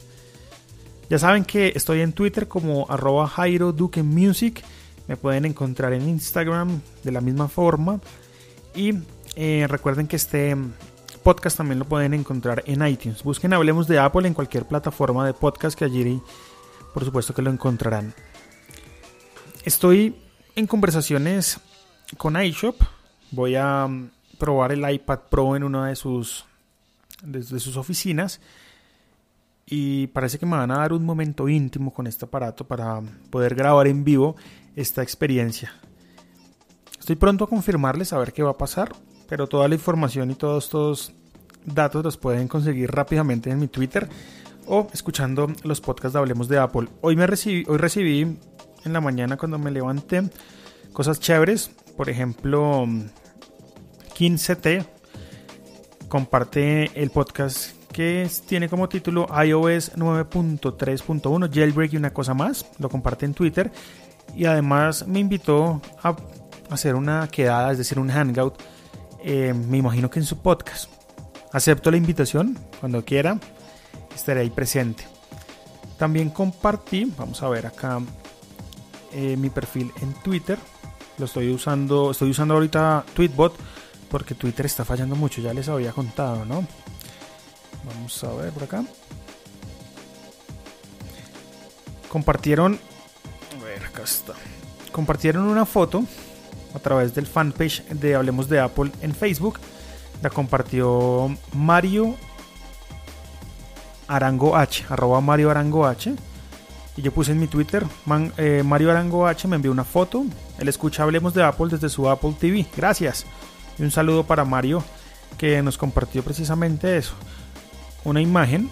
Ya 1.11 1.19
saben 1.19 1.45
que 1.45 1.73
estoy 1.75 2.01
en 2.01 2.13
Twitter 2.13 2.49
como 2.49 2.87
arroba 2.89 3.27
Jairo 3.29 3.73
Duque 3.73 4.03
Music. 4.03 4.65
Me 5.07 5.17
pueden 5.17 5.45
encontrar 5.45 5.93
en 5.93 6.09
Instagram 6.09 6.81
de 7.03 7.13
la 7.13 7.21
misma 7.21 7.49
forma. 7.49 8.01
Y 8.75 8.95
eh, 9.37 9.67
recuerden 9.69 10.07
que 10.07 10.17
este 10.17 10.57
podcast 11.23 11.59
también 11.59 11.79
lo 11.79 11.85
pueden 11.85 12.15
encontrar 12.15 12.63
en 12.67 12.87
iTunes. 12.87 13.23
Busquen 13.23 13.53
Hablemos 13.53 13.87
de 13.87 13.99
Apple 13.99 14.27
en 14.27 14.35
cualquier 14.35 14.65
plataforma 14.67 15.27
de 15.27 15.35
podcast 15.35 15.79
que 15.79 15.85
allí 15.85 16.21
por 16.93 17.05
supuesto 17.05 17.35
que 17.35 17.43
lo 17.43 17.51
encontrarán. 17.51 18.15
Estoy 19.65 20.17
en 20.55 20.67
conversaciones 20.67 21.59
con 22.17 22.41
iShop. 22.41 22.77
Voy 23.31 23.57
a 23.57 23.87
mm, 23.87 24.11
probar 24.39 24.73
el 24.73 24.89
iPad 24.89 25.21
Pro 25.31 25.57
en 25.57 25.65
una 25.65 25.89
de 25.89 25.97
sus, 25.97 26.45
de 27.23 27.43
sus 27.43 27.77
oficinas. 27.77 28.41
Y 29.67 30.09
parece 30.09 30.39
que 30.39 30.47
me 30.47 30.57
van 30.57 30.71
a 30.71 30.79
dar 30.79 30.93
un 30.93 31.05
momento 31.05 31.49
íntimo 31.49 31.93
con 31.93 32.07
este 32.07 32.27
aparato 32.27 32.67
para 32.67 33.01
poder 33.31 33.55
grabar 33.55 33.87
en 33.87 34.05
vivo 34.05 34.37
esta 34.77 35.03
experiencia. 35.03 35.73
Estoy 36.99 37.17
pronto 37.17 37.45
a 37.45 37.49
confirmarles 37.49 38.13
a 38.13 38.19
ver 38.19 38.33
qué 38.33 38.43
va 38.43 38.51
a 38.51 38.59
pasar, 38.59 38.95
pero 39.29 39.47
toda 39.47 39.69
la 39.69 39.75
información 39.75 40.31
y 40.31 40.35
todos 40.35 40.65
estos 40.65 41.13
datos 41.65 42.05
los 42.05 42.17
pueden 42.17 42.49
conseguir 42.49 42.91
rápidamente 42.91 43.51
en 43.51 43.59
mi 43.59 43.69
Twitter 43.69 44.09
o 44.67 44.89
escuchando 44.93 45.51
los 45.63 45.81
podcasts 45.81 46.15
de 46.15 46.19
Hablemos 46.19 46.49
de 46.49 46.59
Apple. 46.59 46.89
Hoy, 47.01 47.17
me 47.17 47.27
recibí, 47.27 47.65
hoy 47.69 47.79
recibí 47.79 48.21
en 48.85 48.93
la 48.93 49.01
mañana 49.01 49.37
cuando 49.37 49.59
me 49.59 49.71
levanté 49.71 50.23
cosas 50.93 51.21
chéveres, 51.21 51.71
por 51.97 52.09
ejemplo, 52.09 52.87
15T 54.17 54.87
comparte 56.09 56.91
el 57.01 57.11
podcast 57.11 57.84
que 57.95 58.29
tiene 58.47 58.69
como 58.69 58.89
título 58.89 59.29
iOS 59.29 59.93
9.3.1 59.97 61.55
Jailbreak 61.55 61.93
y 61.93 61.97
una 61.97 62.13
cosa 62.13 62.35
más, 62.35 62.67
lo 62.81 62.89
comparte 62.89 63.25
en 63.25 63.35
Twitter 63.35 63.71
y 64.37 64.47
además 64.47 65.07
me 65.07 65.21
invitó 65.21 65.81
a 66.03 66.17
hacer 66.71 66.97
una 66.97 67.29
quedada, 67.29 67.71
es 67.71 67.79
decir, 67.79 68.01
un 68.01 68.11
hangout, 68.11 68.61
eh, 69.23 69.55
me 69.55 69.79
imagino 69.79 70.11
que 70.11 70.19
en 70.19 70.25
su 70.25 70.39
podcast. 70.39 70.91
Acepto 71.53 71.93
la 71.93 71.97
invitación, 71.97 72.59
cuando 72.81 73.05
quiera, 73.05 73.39
estaré 74.13 74.41
ahí 74.41 74.51
presente. 74.51 75.07
También 75.97 76.31
compartí, 76.31 77.13
vamos 77.17 77.45
a 77.45 77.49
ver 77.49 77.67
acá 77.67 78.01
eh, 79.13 79.37
mi 79.37 79.51
perfil 79.51 79.93
en 80.03 80.15
Twitter. 80.15 80.59
Lo 81.19 81.27
estoy 81.27 81.49
usando, 81.53 82.11
estoy 82.11 82.31
usando 82.31 82.55
ahorita 82.55 83.05
Tweetbot 83.15 83.55
porque 84.11 84.35
Twitter 84.35 84.67
está 84.67 84.85
fallando 84.85 85.15
mucho, 85.15 85.41
ya 85.41 85.55
les 85.55 85.69
había 85.69 85.93
contado, 85.93 86.45
¿no? 86.45 86.67
Vamos 87.87 88.25
a 88.25 88.33
ver 88.35 88.53
por 88.53 88.65
acá. 88.65 88.85
Compartieron, 92.09 92.79
a 93.59 93.65
ver, 93.65 93.85
acá 93.85 94.03
está. 94.03 94.35
Compartieron 94.93 95.49
una 95.49 95.67
foto 95.67 96.05
a 96.75 96.79
través 96.79 97.15
del 97.15 97.27
fanpage 97.27 97.85
de 97.89 98.15
Hablemos 98.15 98.49
de 98.49 98.61
Apple 98.61 98.93
en 99.01 99.15
Facebook. 99.15 99.59
La 100.23 100.31
compartió 100.31 101.37
Mario 101.53 102.15
Arango 104.07 104.57
H, 104.57 104.85
arroba 104.89 105.21
Mario 105.21 105.51
Arango 105.51 105.87
H. 105.87 106.15
Y 106.97 107.03
yo 107.03 107.13
puse 107.13 107.33
en 107.33 107.41
mi 107.41 107.49
Twitter, 107.49 107.85
eh, 108.37 108.63
Mario 108.65 108.93
Arango 108.93 109.27
H 109.27 109.49
me 109.49 109.57
envió 109.57 109.73
una 109.73 109.85
foto. 109.85 110.25
Él 110.59 110.69
escucha 110.69 111.03
Hablemos 111.03 111.35
de 111.35 111.43
Apple 111.43 111.67
desde 111.71 111.89
su 111.89 112.09
Apple 112.09 112.35
TV. 112.39 112.67
Gracias. 112.77 113.27
Y 113.79 113.83
un 113.83 113.91
saludo 113.91 114.25
para 114.25 114.45
Mario 114.45 114.85
que 115.37 115.61
nos 115.63 115.77
compartió 115.77 116.23
precisamente 116.23 116.97
eso. 116.97 117.15
Una 118.05 118.21
imagen 118.21 118.71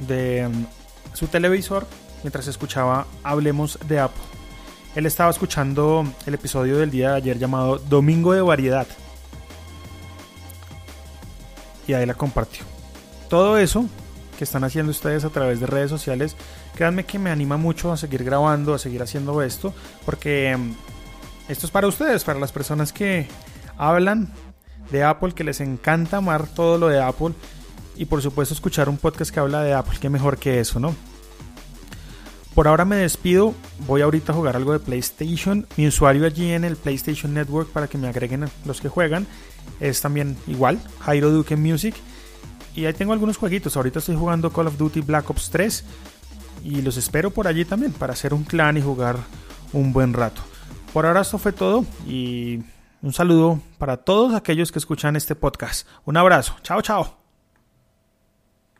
de 0.00 0.48
mm, 0.48 0.66
su 1.14 1.28
televisor 1.28 1.86
mientras 2.22 2.46
escuchaba 2.48 3.06
Hablemos 3.22 3.78
de 3.86 4.00
Apple. 4.00 4.22
Él 4.94 5.06
estaba 5.06 5.30
escuchando 5.30 6.04
el 6.24 6.34
episodio 6.34 6.78
del 6.78 6.90
día 6.90 7.10
de 7.10 7.16
ayer 7.16 7.38
llamado 7.38 7.78
Domingo 7.78 8.32
de 8.32 8.40
Variedad. 8.40 8.86
Y 11.86 11.92
ahí 11.92 12.06
la 12.06 12.14
compartió. 12.14 12.64
Todo 13.28 13.58
eso 13.58 13.86
que 14.36 14.44
están 14.44 14.64
haciendo 14.64 14.90
ustedes 14.90 15.24
a 15.24 15.30
través 15.30 15.60
de 15.60 15.66
redes 15.66 15.90
sociales, 15.90 16.36
créanme 16.74 17.04
que 17.04 17.18
me 17.18 17.30
anima 17.30 17.56
mucho 17.56 17.92
a 17.92 17.96
seguir 17.96 18.24
grabando, 18.24 18.74
a 18.74 18.78
seguir 18.78 19.02
haciendo 19.02 19.40
esto, 19.42 19.72
porque 20.04 20.56
mm, 20.56 20.72
esto 21.48 21.66
es 21.66 21.72
para 21.72 21.86
ustedes, 21.86 22.24
para 22.24 22.38
las 22.38 22.52
personas 22.52 22.92
que 22.92 23.28
hablan 23.78 24.32
de 24.90 25.04
Apple, 25.04 25.32
que 25.32 25.44
les 25.44 25.60
encanta 25.60 26.18
amar 26.18 26.46
todo 26.46 26.78
lo 26.78 26.88
de 26.88 27.00
Apple 27.02 27.34
y 27.96 28.06
por 28.06 28.22
supuesto 28.22 28.54
escuchar 28.54 28.88
un 28.88 28.96
podcast 28.96 29.32
que 29.32 29.40
habla 29.40 29.62
de 29.62 29.74
Apple, 29.74 29.98
qué 30.00 30.08
mejor 30.08 30.38
que 30.38 30.60
eso, 30.60 30.80
¿no? 30.80 30.94
Por 32.54 32.68
ahora 32.68 32.86
me 32.86 32.96
despido. 32.96 33.54
Voy 33.86 34.00
ahorita 34.00 34.32
a 34.32 34.34
jugar 34.34 34.56
algo 34.56 34.72
de 34.72 34.78
PlayStation. 34.78 35.66
Mi 35.76 35.86
usuario 35.86 36.24
allí 36.24 36.52
en 36.52 36.64
el 36.64 36.76
PlayStation 36.76 37.34
Network 37.34 37.68
para 37.68 37.86
que 37.86 37.98
me 37.98 38.08
agreguen 38.08 38.46
los 38.64 38.80
que 38.80 38.88
juegan 38.88 39.26
es 39.78 40.00
también 40.00 40.38
igual, 40.46 40.80
Jairo 41.00 41.30
Duque 41.30 41.54
Music. 41.56 41.94
Y 42.74 42.86
ahí 42.86 42.94
tengo 42.94 43.12
algunos 43.12 43.36
jueguitos. 43.36 43.76
Ahorita 43.76 43.98
estoy 43.98 44.16
jugando 44.16 44.50
Call 44.52 44.68
of 44.68 44.78
Duty 44.78 45.02
Black 45.02 45.28
Ops 45.28 45.50
3. 45.50 45.84
Y 46.64 46.80
los 46.80 46.96
espero 46.96 47.30
por 47.30 47.46
allí 47.46 47.66
también 47.66 47.92
para 47.92 48.14
hacer 48.14 48.32
un 48.32 48.44
clan 48.44 48.78
y 48.78 48.82
jugar 48.82 49.18
un 49.74 49.92
buen 49.92 50.14
rato. 50.14 50.40
Por 50.94 51.04
ahora 51.04 51.20
esto 51.20 51.36
fue 51.36 51.52
todo 51.52 51.84
y 52.06 52.60
un 53.02 53.12
saludo 53.12 53.60
para 53.76 53.98
todos 53.98 54.34
aquellos 54.34 54.72
que 54.72 54.78
escuchan 54.78 55.14
este 55.14 55.34
podcast. 55.34 55.86
Un 56.06 56.16
abrazo. 56.16 56.56
Chao, 56.62 56.80
chao. 56.80 57.25